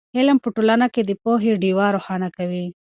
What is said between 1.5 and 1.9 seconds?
ډېوه